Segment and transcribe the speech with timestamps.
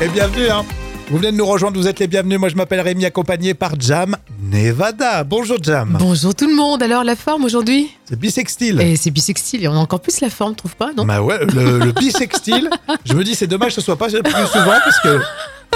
[0.00, 0.64] Et bienvenue, hein.
[1.10, 2.38] Vous venez de nous rejoindre, vous êtes les bienvenus.
[2.38, 5.24] Moi, je m'appelle Rémi, accompagné par Jam Nevada.
[5.24, 5.96] Bonjour, Jam.
[5.98, 6.82] Bonjour tout le monde.
[6.82, 8.80] Alors, la forme aujourd'hui C'est bisextile.
[8.80, 9.64] Et c'est bisextile.
[9.64, 11.04] Et on a encore plus la forme, trouve pas, non?
[11.04, 12.68] Bah ouais, le, le bisextile.
[13.06, 14.18] je me dis, c'est dommage que ce soit pas plus
[14.52, 15.18] souvent parce que.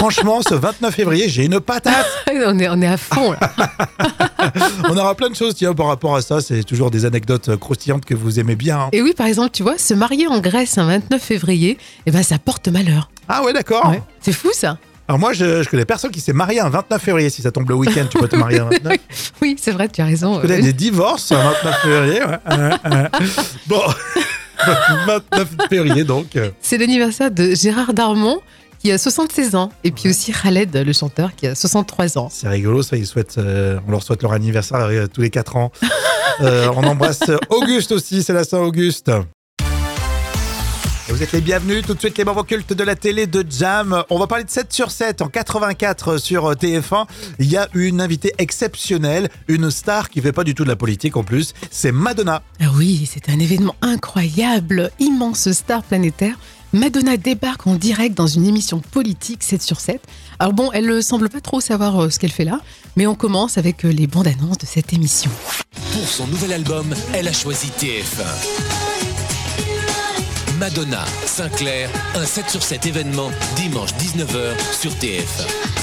[0.02, 2.04] Franchement, ce 29 février, j'ai une patate.
[2.28, 3.38] on, est, on est à fond là.
[4.90, 6.40] on aura plein de choses tiens, par rapport à ça.
[6.40, 8.80] C'est toujours des anecdotes croustillantes que vous aimez bien.
[8.80, 8.88] hein.
[8.90, 12.24] Et oui, par exemple, tu vois, se marier en Grèce un 29 février, eh ben,
[12.24, 13.10] ça porte malheur.
[13.28, 13.90] Ah ouais, d'accord.
[13.90, 14.02] Ouais.
[14.20, 14.76] C'est fou ça.
[15.06, 17.30] Alors moi, je, je connais personne qui s'est marié un 29 février.
[17.30, 18.96] Si ça tombe le week-end, tu peux te marier un 29.
[19.40, 20.34] Oui, c'est vrai, tu as raison.
[20.42, 22.20] Je connais des divorces un 29 février.
[22.24, 22.38] ouais.
[22.50, 23.08] Euh, euh.
[23.68, 23.82] Bon,
[25.06, 26.34] 29 février donc.
[26.34, 26.50] euh.
[26.60, 28.40] C'est l'anniversaire de Gérard Darmon
[28.82, 29.70] qui a 76 ans.
[29.84, 32.28] Et puis aussi Khaled, le chanteur, qui a 63 ans.
[32.30, 32.96] C'est rigolo, ça.
[32.96, 35.72] Ils souhaitent, euh, on leur souhaite leur anniversaire euh, tous les 4 ans.
[36.40, 39.12] Euh, on embrasse Auguste aussi, c'est la Saint-Auguste.
[41.08, 44.02] Vous êtes les bienvenus, tout de suite les moments cultes de la télé de Jam.
[44.08, 47.06] On va parler de 7 sur 7 en 84 sur euh, TF1.
[47.38, 50.76] Il y a une invitée exceptionnelle, une star qui fait pas du tout de la
[50.76, 52.42] politique en plus, c'est Madonna.
[52.60, 56.36] Ah oui, c'est un événement incroyable, immense star planétaire.
[56.72, 60.00] Madonna débarque en direct dans une émission politique 7 sur 7.
[60.38, 62.60] Alors bon, elle ne semble pas trop savoir euh, ce qu'elle fait là,
[62.96, 65.30] mais on commence avec euh, les bandes annonces de cette émission.
[65.92, 68.24] Pour son nouvel album, elle a choisi TF1.
[70.58, 75.81] Madonna, Sinclair, un 7 sur 7 événement, dimanche 19h sur TF1.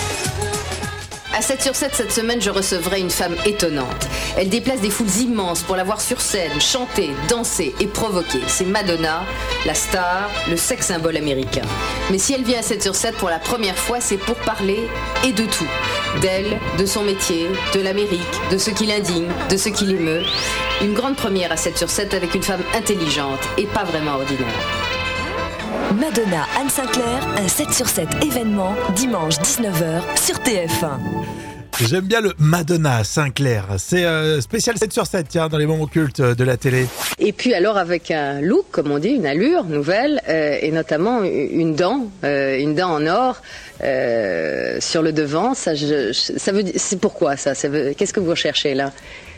[1.40, 4.10] À 7 sur 7 cette semaine, je recevrai une femme étonnante.
[4.36, 8.42] Elle déplace des foules immenses pour la voir sur scène, chanter, danser et provoquer.
[8.48, 9.24] C'est Madonna,
[9.66, 11.62] la star, le sex symbole américain.
[12.12, 14.90] Mais si elle vient à 7 sur 7 pour la première fois, c'est pour parler
[15.26, 16.20] et de tout.
[16.20, 18.20] D'elle, de son métier, de l'Amérique,
[18.52, 20.24] de ce qui l'indigne, de ce qui l'émeut.
[20.82, 24.89] Une grande première à 7 sur 7 avec une femme intelligente et pas vraiment ordinaire.
[26.00, 30.98] Madonna Anne Sinclair, un 7 sur 7 événement, dimanche 19h sur TF1.
[31.88, 33.66] J'aime bien le Madonna Sinclair.
[33.78, 36.86] C'est euh, spécial 7 sur 7 tiens, dans les moments cultes de la télé.
[37.20, 41.24] Et puis alors avec un look, comme on dit, une allure nouvelle, euh, et notamment
[41.24, 43.38] une dent, euh, une dent en or
[43.82, 45.54] euh, sur le devant.
[45.54, 48.74] Ça, je- je- ça veut dire, c'est pourquoi ça, ça veut- Qu'est-ce que vous recherchez
[48.74, 48.92] là?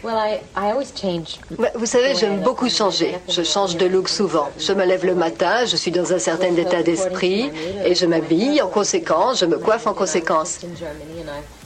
[0.04, 1.38] Well, I, I always change.
[1.60, 3.12] Ouais, Vous savez, j'aime beaucoup changer.
[3.30, 4.50] Je change de look souvent.
[4.58, 7.52] Je me lève le matin, je suis dans un certain état d'esprit
[7.86, 10.58] et je m'habille en conséquence, je me coiffe en conséquence.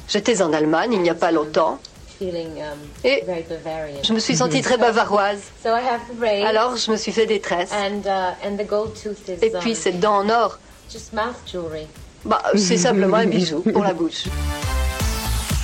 [0.07, 1.79] J'étais en Allemagne il n'y a pas longtemps.
[2.21, 2.27] um,
[3.03, 3.99] Et very Bavarian.
[4.03, 5.41] je me suis sentie très bavaroise.
[5.63, 6.45] So I have the braid.
[6.45, 7.71] Alors je me suis fait des tresses.
[7.71, 8.33] uh,
[9.41, 10.59] Et puis um, cette dent en or,
[12.25, 14.25] bah, c'est simplement un bijou pour la bouche.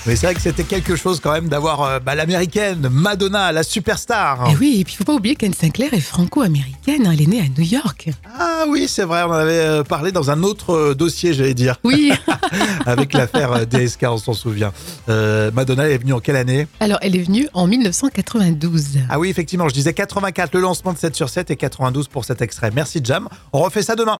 [0.08, 3.62] Mais c'est vrai que c'était quelque chose quand même d'avoir euh, bah, l'américaine Madonna, la
[3.62, 4.50] superstar.
[4.50, 7.06] Et oui, et puis il faut pas oublier qu'Anne Sinclair est franco-américaine.
[7.06, 8.10] hein, Elle est née à New York.
[8.40, 11.54] Ah oui, c'est vrai, on en avait euh, parlé dans un autre euh, dossier, j'allais
[11.54, 12.12] dire, Oui.
[12.88, 14.74] avec l'affaire DSK, on s'en souvient.
[15.08, 16.68] Euh, Madonna elle est venue en quelle année?
[16.80, 19.00] Alors, elle est venue en 1992.
[19.08, 22.26] Ah oui, effectivement, je disais 84, le lancement de 7 sur 7 et 92 pour
[22.26, 22.72] cet extrait.
[22.74, 24.18] Merci Jam, on refait ça demain.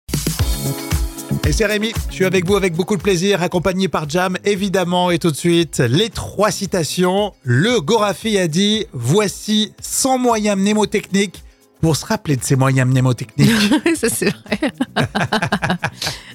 [1.52, 5.12] Et c'est Rémi, je suis avec vous avec beaucoup de plaisir, accompagné par Jam, évidemment.
[5.12, 7.34] Et tout de suite, les trois citations.
[7.44, 11.44] Le Gorafi a dit Voici 100 moyens mnémotechniques
[11.82, 13.52] pour se rappeler de ces moyens mnémotechniques.
[13.98, 14.72] Ça, c'est vrai.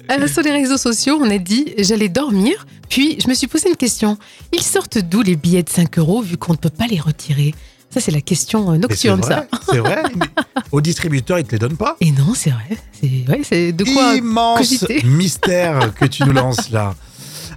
[0.07, 3.69] Alors, sur les réseaux sociaux, on a dit j'allais dormir, puis je me suis posé
[3.69, 4.19] une question.
[4.53, 7.55] Ils sortent d'où les billets de 5 euros vu qu'on ne peut pas les retirer?
[7.89, 9.47] Ça, c'est la question euh, c'est nocturne, vrai, ça.
[9.71, 10.03] c'est vrai.
[10.71, 11.95] Au distributeur, ils te les donnent pas.
[12.01, 12.77] Et non, c'est vrai.
[12.91, 15.03] C'est ouais, c'est de quoi Immense cogiter.
[15.05, 16.93] mystère que tu nous lances là.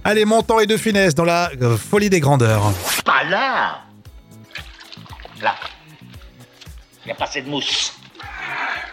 [0.03, 2.73] Allez, montant et de finesse dans la euh, folie des grandeurs.
[3.05, 3.81] Pas là
[5.41, 5.55] Là.
[7.03, 7.93] Il n'y a pas assez de mousse.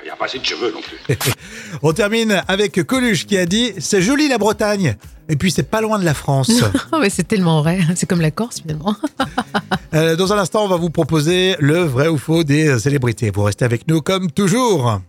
[0.03, 1.17] Il n'y a pas assez de cheveux non plus.
[1.83, 4.97] On termine avec Coluche qui a dit C'est joli la Bretagne.
[5.29, 6.51] Et puis c'est pas loin de la France.
[7.01, 7.81] Mais c'est tellement vrai.
[7.95, 8.97] C'est comme la Corse, finalement.
[9.95, 13.31] Euh, dans un instant, on va vous proposer le vrai ou faux des euh, célébrités.
[13.31, 15.01] Vous restez avec nous comme toujours.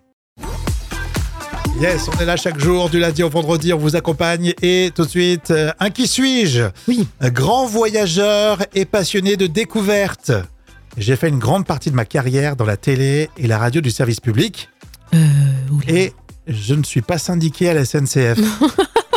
[1.81, 4.53] Yes, on est là chaque jour, du lundi au vendredi, on vous accompagne.
[4.61, 6.63] Et tout de suite, euh, un qui suis-je?
[6.87, 7.07] Oui.
[7.19, 10.31] Un Grand voyageur et passionné de découverte.
[10.97, 13.91] J'ai fait une grande partie de ma carrière dans la télé et la radio du
[13.91, 14.69] service public.
[15.13, 15.17] Euh.
[15.87, 16.13] Et
[16.47, 18.39] je ne suis pas syndiqué à la SNCF.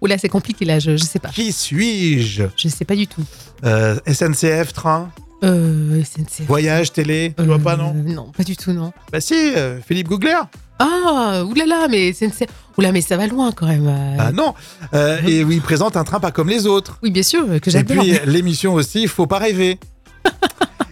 [0.00, 1.28] Oula, c'est compliqué là, je, je sais pas.
[1.30, 2.44] qui suis-je?
[2.56, 3.22] Je sais pas du tout.
[3.64, 5.10] Euh, SNCF, train,
[5.42, 6.46] Euh, SNCF.
[6.46, 7.94] voyage, télé, tu vois pas, non?
[7.96, 8.92] Euh, Non, pas du tout, non.
[9.12, 10.38] Bah si, euh, Philippe Googler.
[10.78, 12.46] Ah, oulala, mais SNCF.
[12.76, 13.88] Oula, mais ça va loin quand même.
[13.88, 14.16] euh.
[14.20, 14.54] Ah non
[14.94, 16.98] Euh, Et oui, il présente un train pas comme les autres.
[17.02, 18.04] Oui, bien sûr, euh, que Et j'adore.
[18.04, 19.78] puis l'émission aussi, faut pas rêver.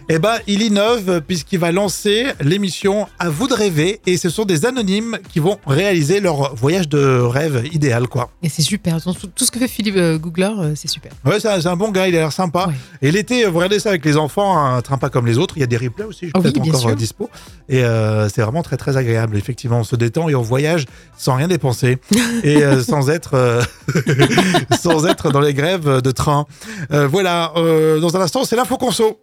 [0.09, 4.45] Eh ben, il innove puisqu'il va lancer l'émission À vous de rêver et ce sont
[4.45, 8.29] des anonymes qui vont réaliser leur voyage de rêve idéal, quoi.
[8.41, 9.01] Et c'est super.
[9.01, 11.11] Tout tout ce que fait Philippe euh, Googler, euh, c'est super.
[11.25, 12.67] Ouais, c'est un, bon gars, il a l'air sympa.
[12.67, 12.73] Ouais.
[13.01, 15.57] Et l'été, vous regardez ça avec les enfants, un train pas comme les autres.
[15.57, 16.89] Il y a des replays aussi, je oui, peut-être encore sûr.
[16.91, 17.29] euh, dispo.
[17.67, 19.35] Et euh, c'est vraiment très très agréable.
[19.37, 20.85] Effectivement, on se détend et on voyage
[21.17, 21.97] sans rien dépenser
[22.43, 23.61] et euh, sans être euh,
[24.81, 26.45] sans être dans les grèves de train.
[26.89, 27.51] Voilà.
[27.55, 29.19] dans un instant, c'est l'info conso.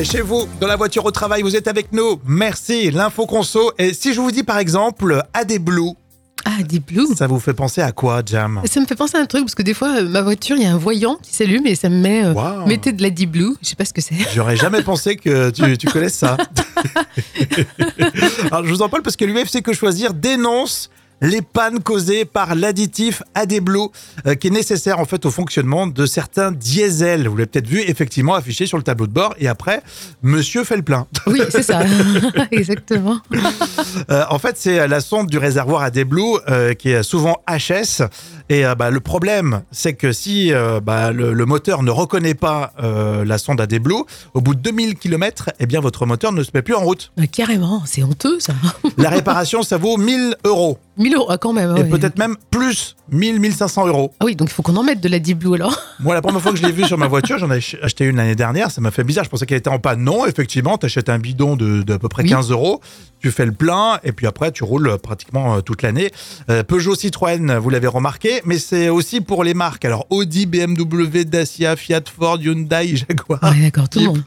[0.00, 2.18] Et chez vous, dans la voiture au travail, vous êtes avec nous.
[2.24, 3.72] Merci, l'info conso.
[3.76, 5.90] Et si je vous dis par exemple AD Blue,
[6.46, 7.06] Ah, des Blue.
[7.14, 8.62] ça vous fait penser à quoi, Jam?
[8.64, 10.62] Ça me fait penser à un truc parce que des fois, euh, ma voiture, il
[10.62, 12.24] y a un voyant qui s'allume et ça me met.
[12.24, 12.32] euh.
[12.66, 13.54] Mettez de la Deep Blue.
[13.62, 14.14] Je sais pas ce que c'est.
[14.34, 16.38] J'aurais jamais pensé que tu, tu connaisses ça.
[18.50, 20.88] Alors, je vous en parle parce que l'UFC Que Choisir dénonce
[21.20, 23.88] les pannes causées par l'additif AdBlue
[24.26, 27.28] euh, qui est nécessaire en fait au fonctionnement de certains diesels.
[27.28, 29.82] Vous l'avez peut-être vu effectivement affiché sur le tableau de bord et après,
[30.22, 31.06] monsieur fait le plein.
[31.26, 31.82] Oui, c'est ça.
[32.50, 33.20] Exactement.
[34.10, 38.02] Euh, en fait, c'est la sonde du réservoir AdBlue euh, qui est souvent HS.
[38.50, 42.34] Et euh, bah, le problème, c'est que si euh, bah, le, le moteur ne reconnaît
[42.34, 43.94] pas euh, la sonde AdBlue,
[44.34, 47.12] au bout de 2000 km, eh bien, votre moteur ne se met plus en route.
[47.20, 48.52] Euh, carrément, c'est honteux ça.
[48.98, 50.78] La réparation, ça vaut 1000 euros.
[50.96, 51.70] 1000 euros, ah, quand même.
[51.76, 51.88] Et ouais.
[51.88, 54.12] peut-être même plus, 1000, 1500 euros.
[54.18, 55.80] Ah oui, donc il faut qu'on en mette de la Deep Blue alors.
[56.00, 58.04] Moi, la première fois que je l'ai vu sur ma voiture, j'en ai ach- acheté
[58.04, 59.24] une l'année dernière, ça m'a fait bizarre.
[59.24, 60.02] Je pensais qu'elle était en panne.
[60.02, 62.28] Non, effectivement, tu achètes un bidon de, de à peu près Oui.
[62.30, 62.80] 15 euros,
[63.20, 66.10] tu fais le plein, et puis après, tu roules pratiquement euh, toute l'année.
[66.50, 69.84] Euh, Peugeot, Citroën, vous l'avez remarqué, mais c'est aussi pour les marques.
[69.84, 73.40] Alors, Audi, BMW, Dacia, Fiat, Ford, Hyundai, Jaguar.
[73.42, 74.22] Ouais, d'accord, tout le monde.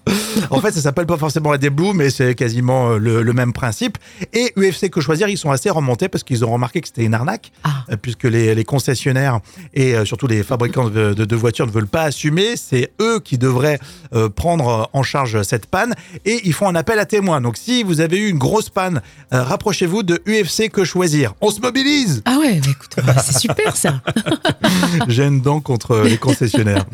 [0.49, 3.53] En fait, ça s'appelle pas forcément la Blue, mais c'est quasiment euh, le, le même
[3.53, 3.97] principe.
[4.33, 7.13] Et UFC Que Choisir, ils sont assez remontés parce qu'ils ont remarqué que c'était une
[7.13, 7.85] arnaque, Ah.
[7.91, 9.39] euh, puisque les, les concessionnaires
[9.73, 12.55] et euh, surtout les fabricants de, de- de voitures ne veulent pas assumer.
[12.57, 13.79] C'est eux qui devraient
[14.13, 15.93] euh, prendre en charge cette panne.
[16.25, 17.39] Et ils font un appel à témoins.
[17.41, 21.33] Donc, si vous avez eu une grosse panne, euh, rapprochez-vous de UFC Que Choisir.
[21.41, 24.01] On se mobilise Ah ouais, mais écoute, euh, c'est super ça.
[25.07, 26.85] J'ai une dent contre les concessionnaires.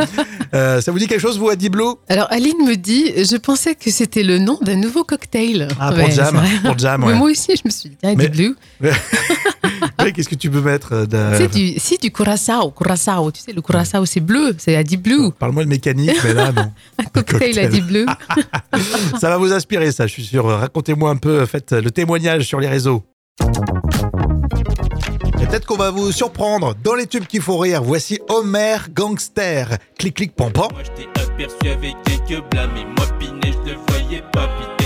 [0.53, 3.75] Euh, ça vous dit quelque chose, vous, Adi Blue Alors Aline me dit, je pensais
[3.75, 5.67] que c'était le nom d'un nouveau cocktail.
[5.79, 8.29] Ah, pour Ouais, Jam, pour Jam, Mais moi aussi, je me suis dit, Mais-
[10.11, 12.71] Qu'est-ce que tu peux mettre euh, C'est du, si, du curaçao.
[12.71, 15.31] Curaçao, tu sais, le curaçao, c'est bleu, c'est à Deep Blue.
[15.37, 16.71] Parle-moi de mécanique, mais là, non.
[16.97, 17.69] Un cocktail à cocktail.
[17.69, 18.05] Deep Blue.
[19.19, 20.45] Ça va vous inspirer, ça, je suis sûr.
[20.45, 23.03] Racontez-moi un peu, faites le témoignage sur les réseaux.
[25.41, 27.81] Et peut-être qu'on va vous surprendre dans les tubes qui font rire.
[27.83, 29.77] Voici Homer Gangster.
[29.97, 30.67] Clic, clic, pampan.
[30.71, 34.78] Moi je t'ai aperçu avec quelques blâmes et moi Pinet je le voyais pas peut-être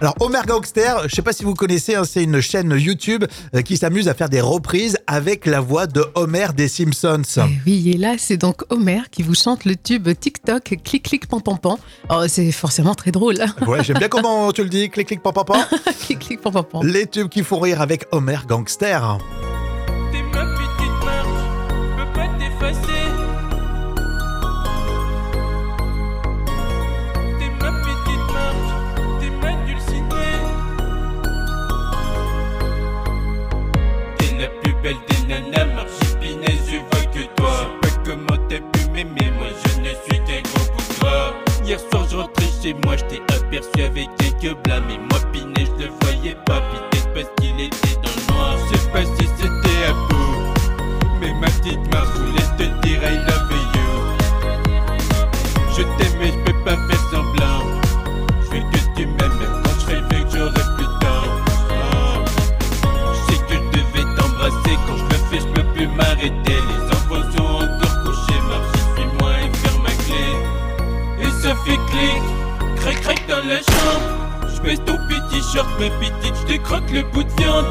[0.00, 3.24] Alors, Homer Gangster, je sais pas si vous connaissez, hein, c'est une chaîne YouTube
[3.54, 7.22] euh, qui s'amuse à faire des reprises avec la voix de Homer des Simpsons.
[7.36, 11.26] Eh oui, et là, c'est donc Homer qui vous chante le tube TikTok, clic, clic,
[11.26, 11.78] pan, pan, pan.
[12.10, 13.38] Oh, c'est forcément très drôle.
[13.66, 14.88] Ouais, j'aime bien comment tu le dis.
[14.88, 15.64] Clic, clic, pampan, pampan.
[16.00, 16.82] clic, clic, pan, pan, pan.
[16.82, 19.18] Les tubes qui font rire avec Homer Gangster.
[42.84, 44.90] Moi, je t'ai aperçu avec quelques blâmes.
[44.90, 45.27] Et moi
[74.60, 77.66] baisse ton petit short ma petite Je te croque le bout de viande.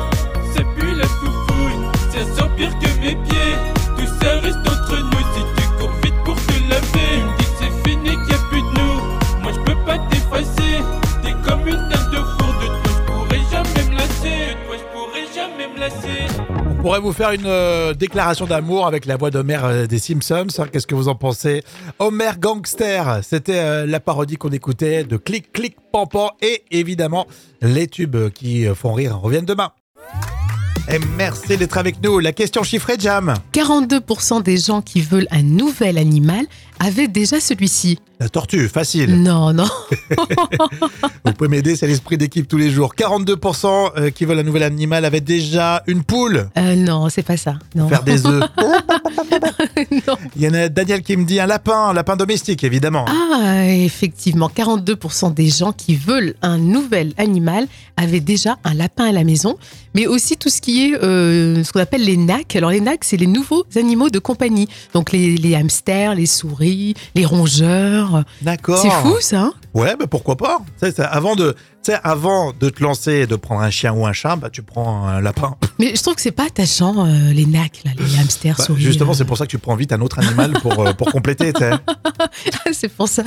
[0.55, 1.79] Ça pue la foufouille
[2.11, 3.55] Ça sent pire que mes pieds.
[3.97, 6.85] Tout ça reste entre nous Si tu cours vite pour te laver.
[6.93, 9.41] Tu me dis c'est fini qu'il a plus de nous.
[9.41, 10.83] Moi je peux pas t'effacer
[11.23, 11.96] T'es comme une
[16.87, 20.47] pourrait vous faire une euh, déclaration d'amour avec la voix d'Homer euh, des Simpsons.
[20.57, 20.67] hein.
[20.71, 21.61] Qu'est-ce que vous en pensez?
[21.99, 27.27] Homer Gangster, c'était euh, la parodie qu'on écoutait de Clic Clic Pampan et évidemment
[27.61, 29.71] les tubes qui font rire reviennent demain.
[30.89, 32.19] Et merci d'être avec nous.
[32.19, 33.33] La question chiffrée, Jam.
[33.53, 36.45] 42% des gens qui veulent un nouvel animal
[36.79, 37.99] avaient déjà celui-ci.
[38.19, 39.21] La tortue, facile.
[39.21, 39.67] Non, non.
[41.25, 42.95] Vous pouvez m'aider, c'est l'esprit d'équipe tous les jours.
[42.97, 46.49] 42% euh, qui veulent un nouvel animal avaient déjà une poule.
[46.57, 47.59] Euh, non, c'est pas ça.
[47.75, 47.87] Non.
[47.89, 48.43] Faire des œufs.
[50.35, 53.05] Il y en a Daniel qui me dit un lapin, un lapin domestique, évidemment.
[53.07, 57.67] Ah, effectivement, 42% des gens qui veulent un nouvel animal
[57.97, 59.57] avaient déjà un lapin à la maison,
[59.97, 62.55] mais aussi tout ce qui est euh, ce qu'on appelle les NAC.
[62.55, 64.69] Alors les NAC, c'est les nouveaux animaux de compagnie.
[64.93, 68.23] Donc les, les hamsters, les souris, les rongeurs.
[68.43, 68.77] D'accord.
[68.77, 69.53] C'est fou ça hein?
[69.73, 70.59] Ouais, bah pourquoi pas?
[70.77, 71.55] C'est avant de,
[71.87, 74.49] tu sais, avant de te lancer et de prendre un chien ou un chat, bah
[74.49, 75.55] tu prends un lapin.
[75.79, 78.81] Mais je trouve que c'est pas attachant, euh, les NAC, là, les hamsters, Bah, souris.
[78.81, 79.13] justement, euh.
[79.13, 81.53] c'est pour ça que tu prends vite un autre animal pour, euh, pour compléter.
[82.73, 83.23] c'est pour ça.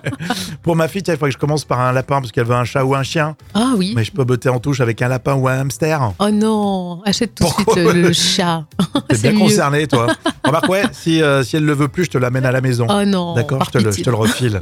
[0.62, 2.64] Pour ma fille, il faudrait que je commence par un lapin parce qu'elle veut un
[2.64, 3.36] chat ou un chien.
[3.54, 3.92] Ah oui.
[3.94, 6.12] Mais je peux botter en touche avec un lapin ou un hamster.
[6.18, 8.64] Oh non, achète tout de suite le chat.
[9.08, 9.38] T'es bien mieux.
[9.40, 10.06] concerné, toi.
[10.44, 12.86] Remarque, ouais, si, euh, si elle le veut plus, je te l'amène à la maison.
[12.88, 14.58] Oh non, D'accord, je je te le refile.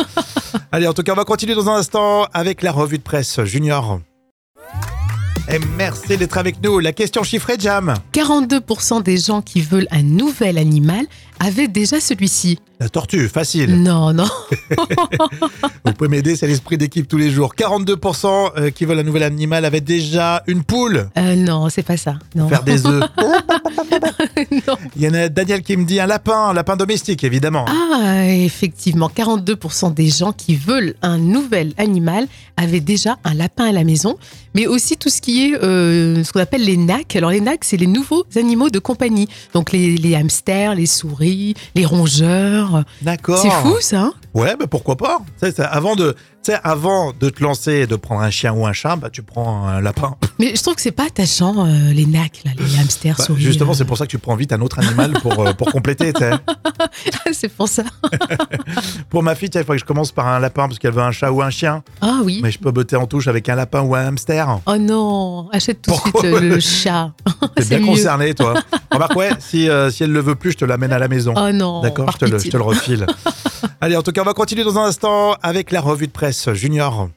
[0.73, 3.28] Allez, en tout cas, on va continuer dans un instant avec la revue de presse
[3.45, 4.01] junior.
[5.51, 6.79] Et merci d'être avec nous.
[6.79, 7.95] La question chiffrée, Jam.
[8.13, 11.07] 42% des gens qui veulent un nouvel animal
[11.41, 12.59] avaient déjà celui-ci.
[12.81, 13.83] La tortue, facile.
[13.83, 14.29] Non, non.
[15.85, 17.55] Vous pouvez m'aider, c'est l'esprit d'équipe tous les jours.
[17.59, 21.09] 42% euh, qui veulent un nouvel animal avaient déjà une poule.
[21.19, 22.15] Euh, non, c'est pas ça.
[22.37, 22.49] Non.
[22.49, 23.05] Faire des œufs.
[24.67, 24.77] Non.
[24.97, 27.65] Il y en a Daniel qui me dit un lapin, un lapin domestique, évidemment.
[27.69, 33.73] Ah, effectivement, 42% des gens qui veulent un nouvel animal avaient déjà un lapin à
[33.73, 34.17] la maison,
[34.55, 37.17] mais aussi tout ce qui est euh, ce qu'on appelle les NAC.
[37.17, 39.29] Alors les NAC, c'est les nouveaux animaux de compagnie.
[39.55, 42.68] Donc les, les hamsters, les souris, les rongeurs.
[43.03, 43.39] D'accord.
[43.39, 44.13] C'est fou ça hein?
[44.35, 45.19] Ouais, bah pourquoi pas.
[45.59, 46.15] Avant de,
[46.49, 49.11] tu sais, avant de te lancer et de prendre un chien ou un chat, bah
[49.11, 50.17] tu prends un lapin.
[50.39, 53.43] Mais je trouve que c'est pas attachant, euh, les NAC, là, les hamsters, Bah, souris.
[53.43, 53.75] justement, euh.
[53.75, 56.13] c'est pour ça que tu prends vite un autre animal pour, euh, pour compléter.
[57.33, 57.83] c'est pour ça.
[59.11, 61.13] Pour ma fille, il faudrait que je commence par un lapin parce qu'elle veut un
[61.13, 61.83] chat ou un chien.
[62.01, 62.41] Ah oui.
[62.43, 64.61] Mais je peux botter en touche avec un lapin ou un hamster.
[64.67, 67.13] Oh non, achète tout de suite euh, le chat.
[67.57, 67.87] T'es bien mieux.
[67.87, 68.55] concerné, toi.
[68.91, 71.35] Remarque, ouais, si, euh, si elle le veut plus, je te l'amène à la maison.
[71.37, 73.07] Oh non, D'accord, je je te le refile.
[73.81, 76.38] Allez, en tout cas, on va continuer dans un instant avec la revue de presse
[76.55, 77.09] junior.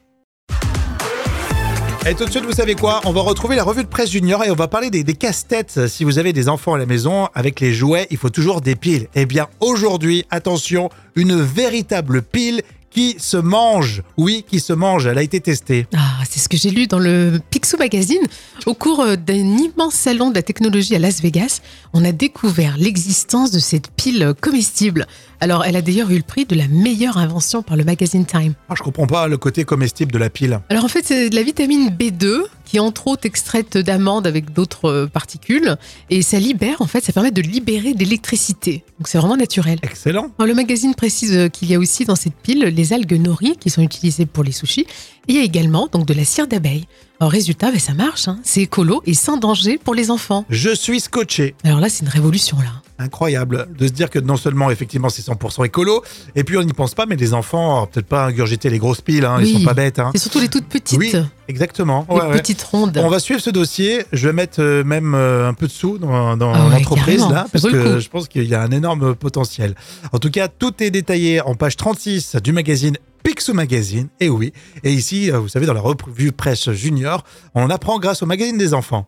[2.04, 3.00] Et tout de suite, vous savez quoi?
[3.04, 5.86] On va retrouver la revue de presse junior et on va parler des, des casse-têtes.
[5.86, 8.74] Si vous avez des enfants à la maison, avec les jouets, il faut toujours des
[8.74, 9.06] piles.
[9.14, 12.62] Eh bien, aujourd'hui, attention, une véritable pile
[12.92, 14.02] qui se mange.
[14.16, 15.06] Oui, qui se mange.
[15.06, 15.86] Elle a été testée.
[15.94, 18.22] Ah, c'est ce que j'ai lu dans le Picsou Magazine.
[18.66, 21.60] Au cours euh, d'un immense salon de la technologie à Las Vegas,
[21.92, 25.06] on a découvert l'existence de cette pile comestible.
[25.40, 28.54] Alors, elle a d'ailleurs eu le prix de la meilleure invention par le magazine Time.
[28.68, 30.60] Ah, je comprends pas le côté comestible de la pile.
[30.68, 34.54] Alors en fait, c'est de la vitamine B2 qui est entre autres extraite d'amandes avec
[34.54, 35.76] d'autres euh, particules
[36.08, 38.82] et ça libère en fait, ça permet de libérer de l'électricité.
[38.98, 39.78] Donc c'est vraiment naturel.
[39.82, 40.30] Excellent.
[40.38, 43.58] Alors, le magazine précise euh, qu'il y a aussi dans cette pile les algues nori
[43.60, 44.86] qui sont utilisées pour les sushis.
[45.28, 46.86] Et il y a également donc de la cire d'abeille.
[47.28, 48.38] Résultat, ben, ça marche, hein.
[48.42, 50.44] c'est écolo et sans danger pour les enfants.
[50.50, 51.54] Je suis scotché.
[51.64, 52.70] Alors là, c'est une révolution là.
[52.98, 56.04] Incroyable de se dire que non seulement effectivement c'est 100% écolo,
[56.36, 59.24] et puis on n'y pense pas, mais les enfants, peut-être pas ingurgiter les grosses piles,
[59.24, 59.52] hein, ils Oui.
[59.54, 59.98] sont pas bêtes.
[59.98, 60.10] hein.
[60.14, 61.12] C'est surtout les toutes petites, Oui,
[61.48, 62.06] exactement.
[62.08, 62.32] les Ouais, ouais.
[62.38, 63.00] petites rondes.
[63.02, 64.04] On va suivre ce dossier.
[64.12, 67.26] Je vais mettre euh, même euh, un peu de sous dans, dans Ah ouais, l'entreprise
[67.28, 69.74] là, parce que je pense qu'il y a un énorme potentiel.
[70.12, 74.08] En tout cas, tout est détaillé en page 36 du magazine Picsou Magazine.
[74.20, 74.52] Et oui.
[74.84, 77.24] Et ici, euh, vous savez, dans la revue presse junior,
[77.54, 79.06] on apprend grâce au magazine des enfants.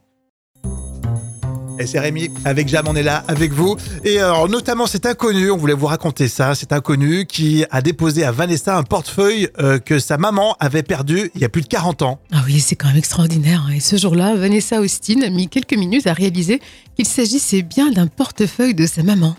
[1.76, 3.76] Et c'est Rémi, avec Jam, on est là avec vous.
[4.04, 8.22] Et alors, notamment cet inconnu, on voulait vous raconter ça, cet inconnu qui a déposé
[8.22, 11.66] à Vanessa un portefeuille euh, que sa maman avait perdu il y a plus de
[11.66, 12.20] 40 ans.
[12.30, 13.68] Ah oui, c'est quand même extraordinaire.
[13.74, 16.60] Et ce jour-là, Vanessa Austin a mis quelques minutes à réaliser
[16.94, 19.34] qu'il s'agissait bien d'un portefeuille de sa maman.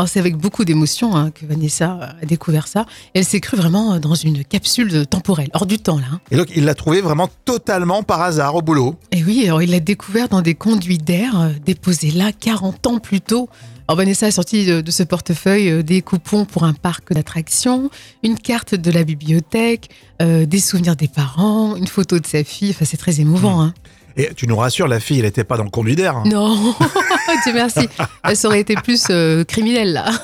[0.00, 2.86] Alors c'est avec beaucoup d'émotion hein, que Vanessa a découvert ça.
[3.12, 6.06] Elle s'est crue vraiment dans une capsule temporelle, hors du temps là.
[6.10, 6.20] hein.
[6.30, 8.94] Et donc, il l'a trouvé vraiment totalement par hasard au boulot.
[9.12, 12.98] Et oui, alors il l'a découvert dans des conduits d'air euh, déposés là 40 ans
[12.98, 13.50] plus tôt.
[13.88, 17.90] Alors Vanessa a sorti de, de ce portefeuille euh, des coupons pour un parc d'attractions,
[18.22, 19.90] une carte de la bibliothèque,
[20.22, 22.70] euh, des souvenirs des parents, une photo de sa fille.
[22.70, 23.60] Enfin, c'est très émouvant.
[23.60, 23.74] hein.
[24.16, 26.16] Et tu nous rassures, la fille, elle n'était pas dans le conduit d'air.
[26.16, 26.22] hein.
[26.26, 26.56] Non,
[27.44, 27.88] Dieu merci.
[28.34, 30.10] Ça aurait été plus euh, criminel là.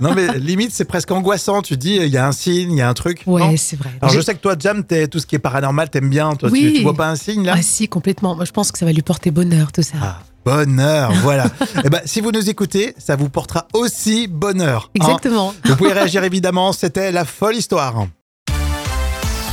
[0.00, 1.62] Non, mais limite, c'est presque angoissant.
[1.62, 3.22] Tu dis, il y a un signe, il y a un truc.
[3.26, 3.90] Ouais, c'est vrai.
[4.02, 6.34] Alors, je sais que toi, Jam, t'es- tout ce qui est paranormal, t'aimes bien.
[6.34, 6.72] Toi, tu, Oui.
[6.78, 7.54] tu vois pas un signe là?
[7.56, 8.34] Ah si, complètement.
[8.34, 9.94] Moi, je pense que ça va lui porter bonheur tout ça.
[10.02, 11.46] Ah, bonheur, voilà.
[11.84, 14.86] Eh ben, si vous nous écoutez, ça vous portera aussi bonheur.
[14.88, 14.90] hein.
[14.96, 15.54] Exactement.
[15.64, 18.06] Vous pouvez réagir évidemment, c'était la folle histoire.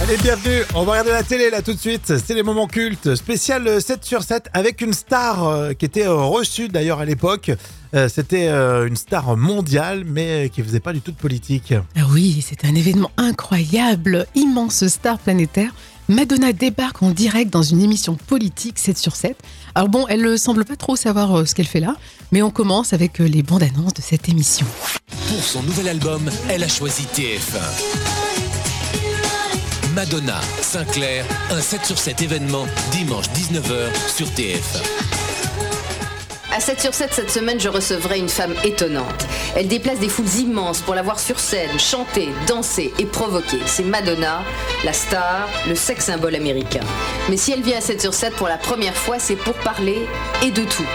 [0.01, 0.63] Allez, bienvenue.
[0.74, 2.13] On va regarder la télé là tout de suite.
[2.17, 3.13] C'est les moments cultes.
[3.15, 7.05] Spécial euh, 7 sur 7 avec une star euh, qui était euh, reçue d'ailleurs à
[7.05, 7.51] l'époque.
[7.93, 11.74] Euh, C'était euh, une star mondiale mais qui faisait pas du tout de politique.
[11.96, 15.72] Ah oui, c'est un événement incroyable, immense star planétaire.
[16.08, 19.38] Madonna débarque en direct dans une émission politique 7 sur 7.
[19.75, 21.96] Alors bon, elle ne semble pas trop savoir euh, ce qu'elle fait là,
[22.31, 24.65] mais on commence avec euh, les bandes annonces de cette émission.
[25.27, 28.30] Pour son nouvel album, elle a choisi TF1.
[29.95, 34.81] Madonna, Sinclair, un 7 sur 7 événement, dimanche 19h sur TF1.
[36.53, 39.25] À 7 sur 7 cette semaine, je recevrai une femme étonnante.
[39.55, 43.60] Elle déplace des foules immenses pour la voir sur scène, chanter, danser et provoquer.
[43.65, 44.43] C'est Madonna,
[44.83, 46.83] la star, le sex symbole américain.
[47.29, 50.07] Mais si elle vient à 7 sur 7 pour la première fois, c'est pour parler
[50.43, 50.88] et de tout.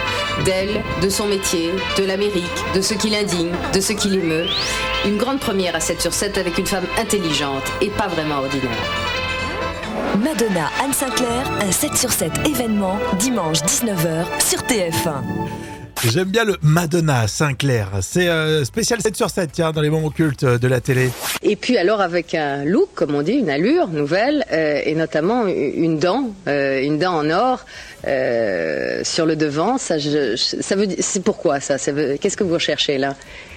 [0.44, 4.46] D'elle, de son métier, de l'Amérique, de ce qui l'indigne, de ce qui l'émeut.
[5.04, 8.70] Une grande première à 7 sur 7 avec une femme intelligente et pas vraiment ordinaire.
[10.22, 15.75] Madonna Anne Sinclair, un 7 sur 7 événement, dimanche 19h sur TF1.
[16.12, 17.88] J'aime bien le Madonna Sinclair.
[18.00, 21.10] C'est euh, spécial 7 sur 7 tiens, dans les moments cultes de la télé.
[21.42, 25.46] Et puis alors avec un look, comme on dit, une allure nouvelle, euh, et notamment
[25.46, 27.64] une dent, euh, une dent en or
[28.06, 29.78] euh, sur le devant.
[29.78, 32.98] Ça, je- je- ça veut dire, c'est pourquoi ça, ça veut- Qu'est-ce que vous recherchez
[32.98, 33.14] là?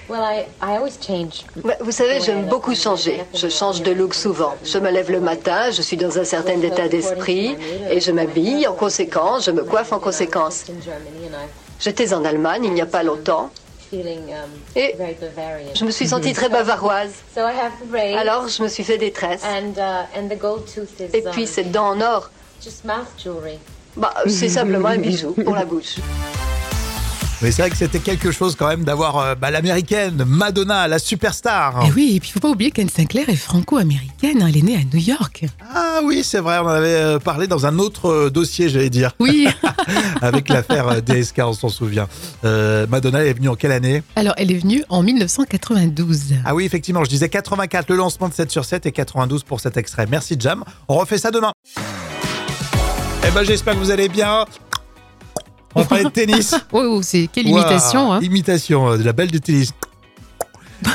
[0.08, 1.44] Well, I, I always change.
[1.62, 3.20] Ouais, Vous savez, j'aime beaucoup changer.
[3.32, 4.54] Je change de look souvent.
[4.64, 7.54] Je me lève le matin, je suis dans un certain état d'esprit
[7.90, 10.64] et je m'habille en conséquence, je me coiffe en conséquence.
[11.80, 13.50] J'étais en Allemagne il n'y a pas longtemps.
[13.92, 13.98] um,
[14.76, 14.94] Et
[15.74, 17.12] je me suis sentie très bavaroise.
[18.16, 19.42] Alors je me suis fait des tresses.
[19.76, 22.30] uh, Et puis cette dent en or,
[23.96, 25.96] bah, c'est simplement un bijou pour la bouche.
[27.42, 30.98] Mais c'est vrai que c'était quelque chose quand même d'avoir euh, bah, l'américaine Madonna, la
[30.98, 31.86] superstar.
[31.86, 34.62] Et oui, et puis il faut pas oublier qu'Anne Sinclair est franco-américaine, hein, elle est
[34.62, 35.46] née à New York.
[35.74, 38.90] Ah oui, c'est vrai, on en avait euh, parlé dans un autre euh, dossier, j'allais
[38.90, 39.48] dire, Oui,
[40.20, 42.08] avec l'affaire euh, DSK, on s'en souvient.
[42.44, 44.02] Euh, Madonna est venue en quelle année?
[44.16, 46.34] Alors elle est venue en 1992.
[46.44, 49.60] Ah oui, effectivement, je disais 84 le lancement de 7 sur 7 et 92 pour
[49.60, 50.06] cet extrait.
[50.10, 50.62] Merci Jam.
[50.88, 51.52] On refait ça demain.
[53.26, 54.44] Eh ben j'espère que vous allez bien.
[55.74, 56.54] On va parler de tennis.
[56.72, 58.20] Oh, c'est quelle imitation, hein.
[58.22, 59.72] Imitation euh, de la belle du tennis.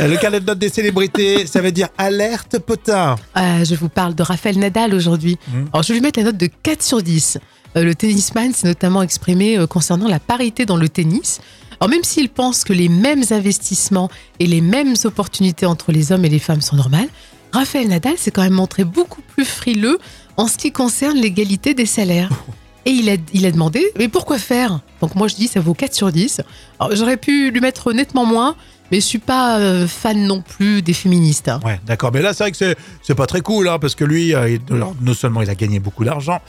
[0.01, 3.15] Euh, Le carnet de notes des célébrités, ça veut dire alerte potin.
[3.33, 5.37] Ah, je vous parle de Raphaël Nadal aujourd'hui.
[5.47, 5.69] Mhm.
[5.73, 7.37] Alors, je vais lui mettre la note de 4 sur 10.
[7.75, 11.39] Euh, le tennisman s'est notamment exprimé euh, concernant la parité dans le tennis.
[11.79, 14.09] Alors, même s'il pense que les mêmes investissements
[14.39, 17.09] et les mêmes opportunités entre les hommes et les femmes sont normales,
[17.51, 19.99] Raphaël Nadal s'est quand même montré beaucoup plus frileux
[20.37, 22.29] en ce qui concerne l'égalité des salaires.
[22.85, 24.81] Et il a, il a demandé, mais pourquoi faire?
[25.01, 26.41] Donc moi je dis, ça vaut 4 sur 10.
[26.79, 28.55] Alors j'aurais pu lui mettre nettement moins,
[28.91, 31.49] mais je suis pas euh, fan non plus des féministes.
[31.49, 31.59] hein.
[31.65, 32.11] Ouais, d'accord.
[32.13, 34.49] Mais là, c'est vrai que c'est, c'est pas très cool, hein, parce que lui, euh,
[34.49, 36.39] il- alors, non seulement il a gagné beaucoup d'argent,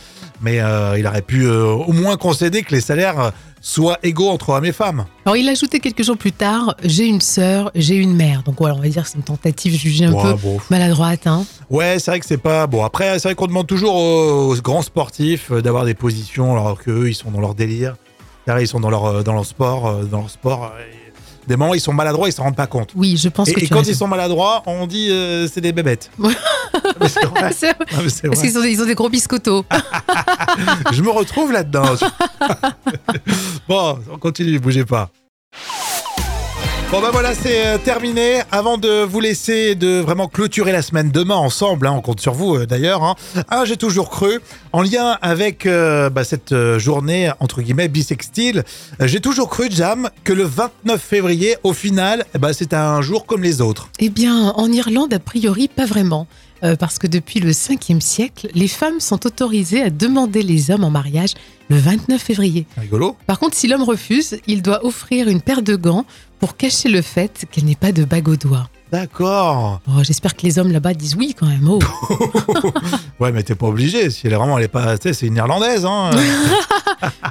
[0.42, 4.28] mais euh, il aurait pu euh, au moins concéder que les salaires euh, soient égaux
[4.28, 5.06] entre hommes et femmes.
[5.24, 8.42] Alors il a ajouté quelques jours plus tard, j'ai une sœur, j'ai une mère.
[8.44, 10.58] Donc voilà, on va dire que c'est une tentative jugée un Ouais, peu bon.
[10.70, 11.26] maladroite.
[11.26, 11.44] Hein.
[11.68, 12.84] Ouais, c'est vrai que c'est pas bon.
[12.84, 16.78] Après, c'est vrai qu'on demande toujours aux, aux grands sportifs euh, d'avoir des positions, alors
[16.80, 17.96] qu'eux, ils sont dans leur délire.
[18.44, 20.72] C'est-à-dire, Ils sont dans leur euh, dans leur sport, euh, dans leur sport.
[20.76, 20.80] euh,
[21.46, 22.90] des moments, ils sont maladroits, ils s'en rendent pas compte.
[22.94, 25.60] Oui, je pense Et, que et tu quand ils sont maladroits, on dit euh, c'est
[25.60, 26.10] des bébêtes.
[26.18, 27.40] Mais c'est vrai.
[27.42, 27.74] Ah, c'est
[28.28, 29.64] Parce qu'ils ont, ils ont des gros biscottos.
[30.92, 31.94] Je me retrouve là-dedans.
[33.68, 35.10] bon, on continue, bougez pas.
[36.92, 38.42] Bon ben voilà, c'est euh, terminé.
[38.52, 42.32] Avant de vous laisser de vraiment clôturer la semaine demain ensemble, hein, on compte sur
[42.32, 43.02] vous euh, d'ailleurs.
[43.02, 43.16] Hein.
[43.50, 44.38] Un, j'ai toujours cru,
[44.72, 48.62] en lien avec euh, bah, cette journée entre guillemets bisextile,
[49.00, 53.26] j'ai toujours cru, Jam, que le 29 février, au final, eh ben, c'est un jour
[53.26, 53.88] comme les autres.
[53.98, 56.28] Eh bien, en Irlande, a priori, pas vraiment.
[56.80, 60.90] Parce que depuis le 5e siècle, les femmes sont autorisées à demander les hommes en
[60.90, 61.34] mariage
[61.68, 62.66] le 29 février.
[62.78, 63.16] Rigolo.
[63.26, 66.04] Par contre, si l'homme refuse, il doit offrir une paire de gants
[66.38, 68.68] pour cacher le fait qu'elle n'ait pas de bague au doigt.
[68.92, 69.80] D'accord.
[69.88, 71.68] Oh, J'espère que les hommes là-bas disent oui quand même.
[71.68, 71.78] Oh.
[73.18, 74.10] Ouais, mais t'es pas obligé.
[74.10, 75.84] Si elle est vraiment, elle est pas, tu sais, c'est une Irlandaise.
[75.86, 76.10] Hein.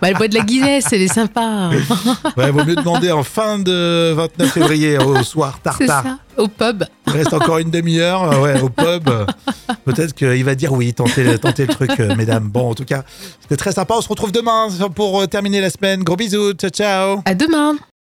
[0.02, 1.72] Bah, elle boit de la Guinness, elle est sympa.
[2.38, 6.04] Ouais, vaut mieux demander en fin de 29 février au soir, tard, C'est ça,
[6.38, 6.84] au pub.
[7.08, 9.10] Il reste encore une demi-heure, euh, ouais, au pub.
[9.86, 12.48] Peut-être qu'il va dire oui, tentez, tentez le truc, euh, mesdames.
[12.48, 13.04] Bon, en tout cas,
[13.42, 13.96] c'était très sympa.
[13.98, 16.04] On se retrouve demain pour euh, terminer la semaine.
[16.04, 17.22] Gros bisous, ciao, ciao.
[17.26, 17.76] À demain.